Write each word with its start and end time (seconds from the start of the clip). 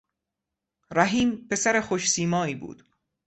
رحیم 0.91 1.47
پسر 1.49 1.81
خوشسیمایی 1.81 2.55
بود. 2.55 2.85